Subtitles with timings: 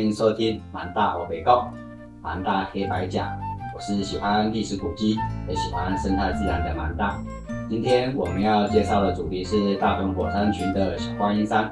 [0.00, 1.70] 欢迎收听满大我北告，
[2.22, 3.38] 满大黑白讲。
[3.74, 7.22] 我是喜欢历史古迹，也喜欢生态自然的满大。
[7.68, 11.70] 今天我们要介绍的主题是大屯火山群的小观音山。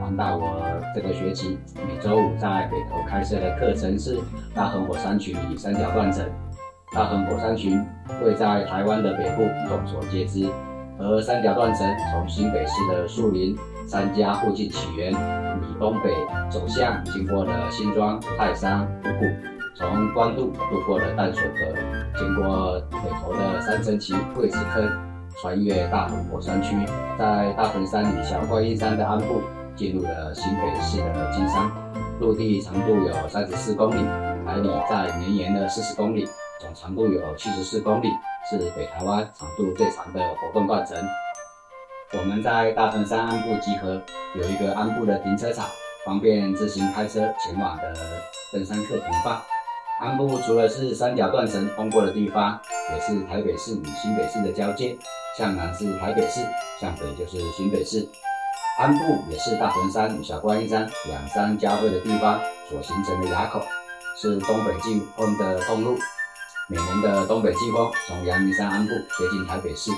[0.00, 0.64] 蛮大我
[0.94, 4.18] 这个学期每周五在北投开设的课程是
[4.54, 6.24] 大屯火山群与三角断层。
[6.94, 7.84] 大屯火山群
[8.24, 10.48] 位在台湾的北部，众所皆知。
[10.98, 13.54] 而三角断层从新北市的树林
[13.88, 16.14] 三家附近起源，以东北
[16.50, 19.24] 走向，经过了新庄、泰山、五股，
[19.74, 21.74] 从关渡渡过了淡水河，
[22.18, 24.86] 经过北投的三层旗桂子坑，
[25.40, 26.76] 穿越大屯火山区，
[27.18, 29.40] 在大屯山与小观音山的安部，
[29.74, 31.70] 进入了新北市的金山。
[32.20, 34.04] 陆地长度有三十四公里，
[34.44, 36.28] 海里在绵延的四十公里。
[36.60, 38.08] 总长度有七十四公里，
[38.50, 40.98] 是北台湾长度最长的活动断层。
[42.12, 44.00] 我们在大屯山安部集合，
[44.34, 45.66] 有一个安部的停车场，
[46.06, 47.94] 方便自行开车前往的
[48.50, 49.38] 登山客停放。
[50.00, 52.58] 安部除了是三角断层通过的地方，
[52.94, 54.96] 也是台北市与新北市的交界。
[55.36, 56.40] 向南是台北市，
[56.80, 58.08] 向北就是新北市。
[58.78, 63.62] 安部也是大屯山与小观音山两山交汇的地方所形成的垭口，
[64.16, 65.98] 是东北季风的通路。
[66.68, 69.90] 每年的东北季风从阳明山安部吹进台北市，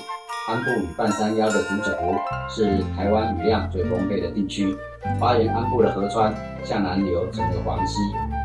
[0.48, 2.14] 安部与半山腰的竹子湖
[2.48, 4.76] 是台湾雨量最丰沛的地区。
[5.18, 7.98] 花园安部的河川向南流，成了黄溪，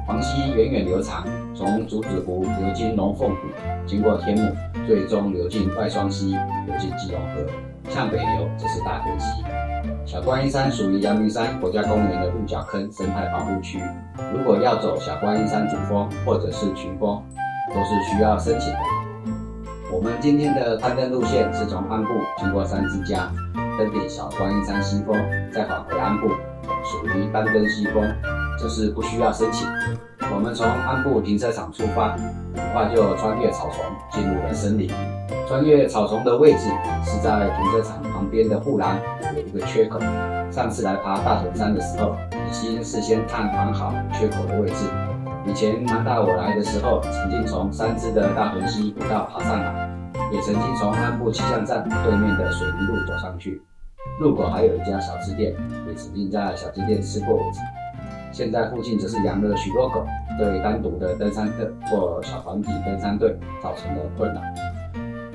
[0.06, 3.48] 黄溪源远流长，从竹子湖流经龙凤谷，
[3.86, 4.52] 经过天母，
[4.86, 6.32] 最终流进外双溪，
[6.66, 7.46] 流进基隆河。
[7.90, 9.44] 向北流则是大屯溪。
[10.06, 13.80] 小观音山属于阳明山国家公园的鹿角坑生态保护区。
[14.34, 17.24] 如果要走小观音山主峰或者是群峰，
[17.70, 19.05] 都是需要申请的。
[19.96, 23.32] 我们今天的攀登路线是从安部经过三支家，
[23.78, 25.16] 登顶小观音山西峰，
[25.54, 26.28] 再返回安部，
[26.84, 28.04] 属于单登西峰，
[28.60, 29.66] 这是不需要申请。
[30.36, 34.92] 我们从安部停车场出发，很快就穿越草丛，进入了森林。
[35.48, 36.68] 穿越草丛的位置
[37.06, 39.00] 是在停车场旁边的护栏
[39.34, 40.02] 有一个缺口。
[40.52, 44.76] 上次来爬大屯山的时候，已经事先探访好缺口的位置。
[45.48, 49.90] 以前南大我来的时候，曾经从三支的大屯溪步道爬上来，
[50.32, 53.62] 也曾经从安部气象站对面的水泥路走上去。
[54.20, 55.56] 路口还有一家小吃店，
[55.88, 57.64] 也曾经在小吃店吃过午餐。
[58.32, 60.04] 现在附近则是养了许多狗，
[60.38, 64.42] 对单独的登山客或小团体登山队造成了困扰。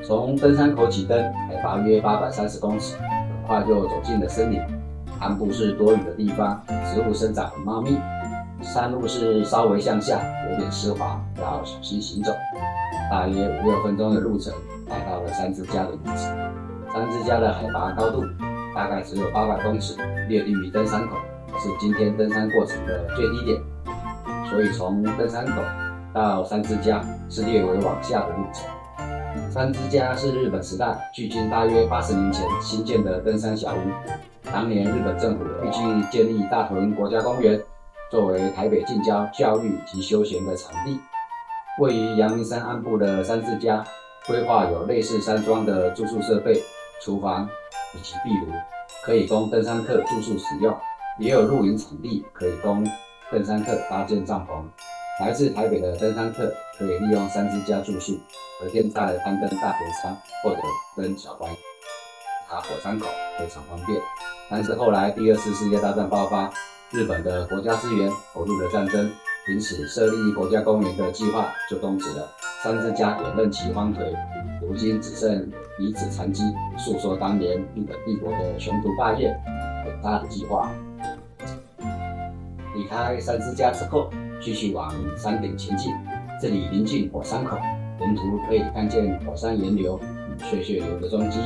[0.03, 1.19] 从登山口起登，
[1.49, 4.61] 海拔约八百三十公尺，很快就走进了森林。
[5.21, 6.61] 安部是多雨的地方，
[6.93, 7.97] 植物生长很茂密。
[8.63, 12.33] 山路是稍微向下，有点湿滑，要小心行走。
[13.11, 14.53] 大约五六分钟的路程，
[14.89, 16.27] 来到了三之家的遗址。
[16.93, 18.23] 三之家的海拔高度
[18.75, 19.97] 大概只有八百公尺，
[20.29, 21.17] 略低于登山口，
[21.59, 23.61] 是今天登山过程的最低点。
[24.49, 25.63] 所以从登山口
[26.13, 29.51] 到三之家是略为往下的路程。
[29.51, 33.79] 三之家是日本时代，距今大约八十年前新建的登山小屋。
[34.53, 37.61] 当年日本政府预计建立大屯国家公园。
[38.11, 40.99] 作为台北近郊教育及休闲的场地，
[41.79, 43.85] 位于阳明山安部的三字家
[44.27, 46.61] 规划有类似山庄的住宿设备、
[47.01, 47.49] 厨房
[47.95, 48.53] 以及壁炉，
[49.05, 50.75] 可以供登山客住宿使用；
[51.21, 52.85] 也有露营场地，可以供
[53.31, 54.65] 登山客搭建帐篷。
[55.25, 58.19] 来自台北的登山客可以利用三之家住宿，
[58.61, 60.61] 隔天在攀登大屯山或者
[60.97, 61.49] 登小关
[62.49, 63.07] 爬火山口，
[63.39, 64.03] 非常方便。
[64.51, 66.51] 但是后来第二次世界大战爆发。
[66.93, 69.09] 日本的国家资源投入了战争，
[69.49, 72.29] 因此设立国家公园的计划就终止了。
[72.65, 74.13] 三只家也任其荒颓，
[74.61, 75.49] 如今只剩
[75.79, 76.43] 遗址残迹，
[76.77, 79.29] 诉说当年日本帝国的雄图霸业、
[79.87, 80.69] 伟大的计划。
[82.75, 84.11] 离开三只家之后，
[84.43, 85.93] 继续往山顶前进。
[86.43, 87.57] 这里临近火山口，
[88.01, 89.97] 沿途可以看见火山岩流
[90.29, 91.39] 与碎屑流的踪迹。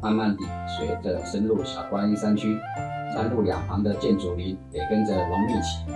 [0.00, 0.44] 慢慢地，
[0.78, 2.56] 随着深入小观音山区。
[3.14, 5.86] 山路两旁的建筑林也跟着浓密起。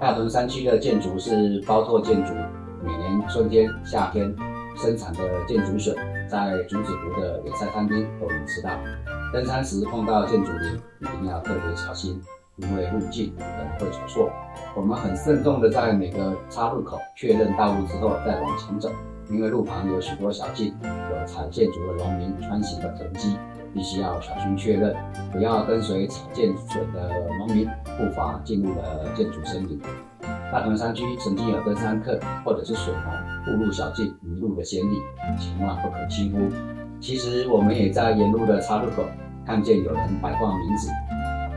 [0.00, 2.32] 大屯山区的建筑是包拓建筑，
[2.82, 4.34] 每年春天、夏天
[4.74, 5.94] 生产的建筑笋，
[6.26, 8.70] 在竹子湖的野菜餐厅都能吃到。
[9.34, 12.18] 登山时碰到建筑林，一定要特别小心，
[12.56, 14.30] 因为路径可能会走错。
[14.74, 18.90] 我们很慎重的在每个岔路口确认道路之后再往前走，
[19.28, 23.36] 因为路旁有许多小径，有采建筑的农民穿行的痕迹。
[23.76, 24.96] 必须要小心确认，
[25.30, 27.66] 不要跟随草建准的农民
[27.98, 29.78] 步伐进入了建筑森林。
[30.50, 34.96] 大屯山区曾经有登山客或者是水农误入小径迷路的先例，
[35.38, 36.48] 千万不可轻忽。
[36.98, 39.04] 其实我们也在沿路的岔路口
[39.44, 40.88] 看见有人摆放名字，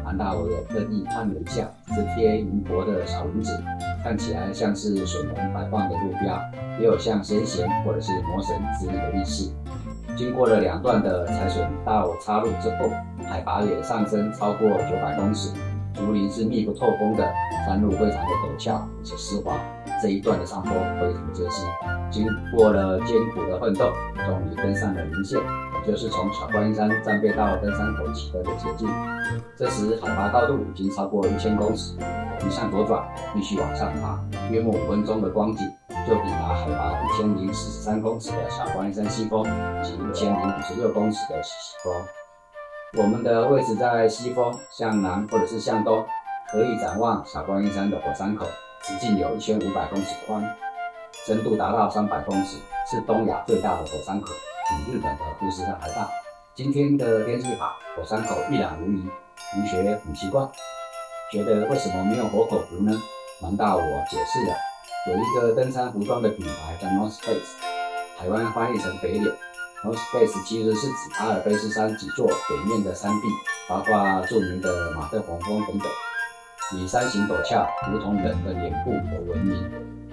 [0.03, 3.57] 蛮大我特意看了一下，是贴银箔的小轮子，
[4.03, 6.37] 看起来像是水门摆放的路标，
[6.79, 9.53] 也有像先贤或者是魔神之类的意思。
[10.19, 12.89] 经过了两段的采水道插入之后，
[13.23, 15.53] 海拔也上升超过九百公尺，
[15.93, 17.25] 竹林是密不透风的，
[17.65, 19.53] 山路非常的陡峭且湿滑。
[20.01, 21.65] 这一段的上坡非常结实，
[22.11, 28.89] 经过了艰苦的奋斗，终于登上了明线，也就是从小观音山站背到登山口起飞的捷径。
[29.55, 34.19] 这时海拔高度已经超过一千公尺，我们向左转，继续往上爬，
[34.51, 35.65] 约莫五分钟的光景，
[36.07, 39.43] 就抵达海拔五千零四十三公尺的小观音山西峰
[39.83, 41.51] 及一千零五十六公尺的西
[41.83, 41.93] 峰。
[42.97, 46.05] 我们的位置在西峰向南或者是向东，
[46.51, 48.45] 可以展望小观音山的火山口。
[48.81, 50.41] 直径有一千五百公尺宽，
[51.25, 52.57] 深度达到三百公尺，
[52.89, 54.31] 是东亚最大的火山口，
[54.85, 56.09] 比日本的富士山还大。
[56.55, 59.07] 今天的天气好，火山口一览无遗。
[59.51, 60.47] 同学很奇怪，
[61.31, 62.99] 觉得为什么没有火口湖呢？
[63.41, 64.55] 难道我解释了，
[65.07, 67.57] 有一个登山服装的品牌叫 North Face，
[68.17, 69.25] 台湾翻译成北脸。
[69.83, 73.27] North Face 其实是指阿尔卑斯山几座北面的山壁，
[73.69, 75.87] 包括著名的马特洪峰等等。
[76.75, 79.71] 以山形陡峭，如同人的脸部而闻名。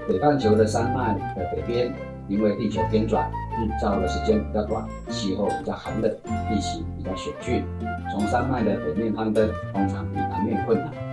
[0.09, 1.93] 北半球的山脉的北边，
[2.29, 3.29] 因为地球偏转，
[3.59, 6.11] 日照的时间比较短，气候比较寒冷，
[6.49, 7.67] 地形比较险峻。
[8.13, 11.06] 从山脉的北面攀登，通常比南面困难。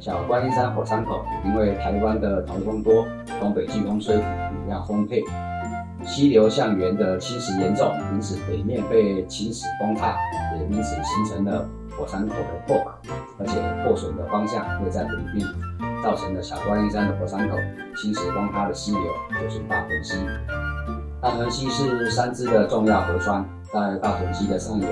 [0.00, 3.06] 小观音山火山口，因为台湾的台风多，
[3.40, 5.24] 东北季风吹雨量丰沛，
[6.04, 10.14] 溪流向源的侵蚀严重，因此北面被侵蚀崩塌，
[10.56, 11.68] 也因此形成了。
[11.98, 12.92] 火山口的破口，
[13.40, 15.44] 而且破损的方向会在北边，
[16.00, 17.56] 造成了小观音山的火山口
[17.96, 19.02] 侵蚀崩塌的溪流
[19.42, 20.14] 就是大屯溪。
[21.20, 24.86] 大屯溪是山支的重要河川，在大屯溪的上游，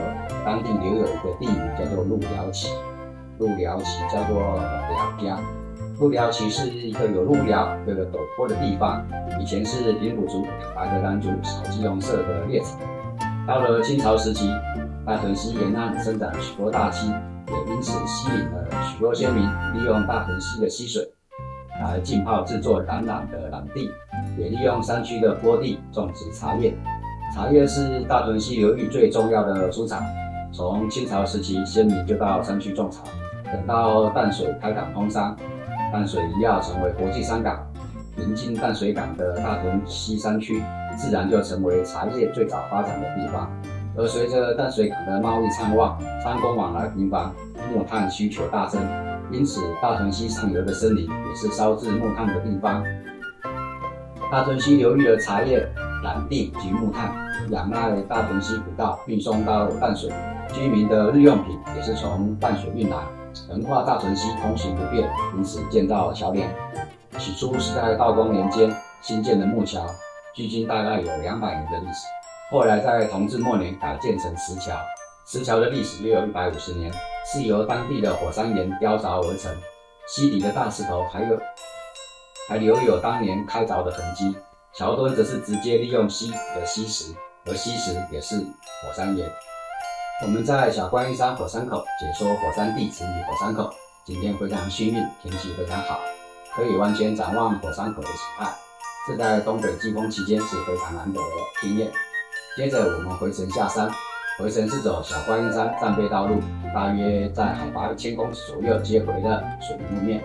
[0.44, 2.72] 当地留有一个地名叫做鹿寮溪，
[3.38, 5.38] 鹿寮旗叫做寮家。
[5.98, 9.06] 鹿寮旗是一个有鹿寮、有个陡坡的地方，
[9.40, 10.44] 以前是平埔族、
[10.74, 12.78] 白德兰族少基用社的猎场。
[13.46, 14.50] 到了清朝时期。
[15.06, 19.40] 大屯溪沿岸生长许多大溪，也因此吸引了许多先民
[19.72, 21.00] 利用大屯溪的溪水
[21.80, 23.88] 来浸泡制作染染的染地，
[24.36, 26.74] 也利用山区的坡地种植茶叶。
[27.32, 30.02] 茶叶是大屯溪流域最重要的出产。
[30.52, 33.04] 从清朝时期，先民就到山区种茶，
[33.52, 35.36] 等到淡水开港通商，
[35.92, 37.66] 淡水一要成为国际商港，
[38.16, 40.62] 临近淡水港的大屯溪山区，
[40.96, 43.50] 自然就成为茶叶最早发展的地方。
[43.96, 47.32] 而随着淡水港的贸易畅旺，商工往来频繁，
[47.72, 48.82] 木炭需求大增，
[49.30, 52.84] 因此大屯溪上游的森林也是烧制木炭的地方。
[54.30, 55.66] 大屯溪流域的茶叶、
[56.02, 57.10] 染地及木炭，
[57.50, 60.12] 仰赖大屯溪古道运送到淡水，
[60.52, 62.96] 居民的日用品也是从淡水运来，
[63.48, 66.48] 横跨大屯溪通行不便，因此建造了桥梁。
[67.18, 69.86] 起初是在道光年间新建的木桥，
[70.34, 72.06] 距今大概有两百年的历史。
[72.50, 74.76] 后来在同治末年改建成石桥，
[75.26, 76.92] 石桥的历史约有一百五十年，
[77.24, 79.52] 是由当地的火山岩雕凿而成。
[80.06, 81.38] 溪底的大石头还有
[82.48, 84.36] 还留有当年开凿的痕迹，
[84.72, 87.12] 桥墩则是直接利用溪的溪石，
[87.44, 89.28] 而溪石也是火山岩。
[90.22, 93.70] 我们在小观音山火山口解说火山地质与火山口，
[94.02, 96.00] 今天非常幸运，天气非常好，
[96.54, 98.50] 可以完全展望火山口的形态，
[99.06, 101.26] 这在东北季风期间是非常难得的
[101.60, 101.92] 经验。
[102.56, 103.90] 接着我们回程下山，
[104.38, 106.40] 回程是走小观音山战备道路，
[106.74, 110.24] 大约在海拔一千公尺左右接回的水泥路面，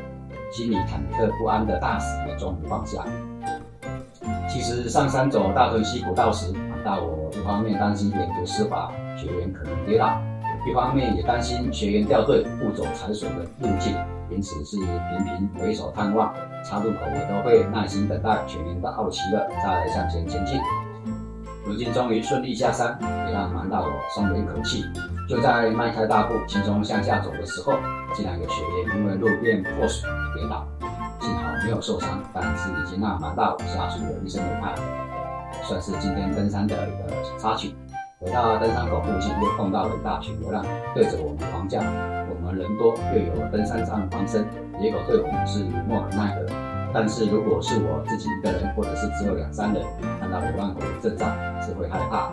[0.54, 3.04] 心里忐忑不安的大石也终于放下。
[4.48, 8.90] 其实上山走大屯溪古道时，大我一方面担心沿途湿滑，
[9.22, 10.18] 学员可能跌倒；
[10.68, 13.96] 一方面也担心学员掉队误走踩水的路径，
[14.32, 16.34] 因此是频频回首探望，
[16.66, 20.60] 岔路口也都会耐心等待学员的到齐了再向前前进。
[21.64, 22.98] 如今终于顺利下山，
[23.28, 24.84] 也让蛮大我松了一口气。
[25.30, 27.74] 就在迈开大步轻松向下走的时候，
[28.14, 30.68] 竟然有学员因为路面破损跌倒，
[31.22, 34.74] 幸好没有受伤，但是已经让蛮大我吓出了一身冷汗，
[35.64, 37.74] 算是今天登山的一个插曲。
[38.22, 40.64] 回到登山口附近，又碰到了一大群流浪，
[40.94, 41.80] 对着我们狂叫。
[41.80, 44.46] 我们人多又有登山杖防身，
[44.80, 46.46] 野狗对我们是莫可奈何。
[46.94, 49.84] 但是如果是我自己一个人，或者是只有两三人，
[50.20, 52.32] 看到流浪狗的阵仗，是会害怕。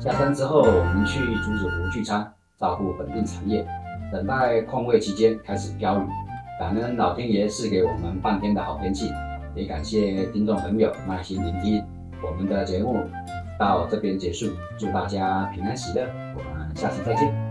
[0.00, 2.28] 下山之后，我们去竹子湖聚餐，
[2.58, 3.64] 照顾本地产业。
[4.10, 6.02] 等待空位期间，开始飘雨。
[6.58, 9.12] 感恩老天爷赐给我们半天的好天气，
[9.54, 11.84] 也感谢听众朋友耐心聆听
[12.20, 12.96] 我们的节目。
[13.58, 16.06] 到这边结束，祝大家平安喜乐，
[16.36, 17.43] 我们下期再见。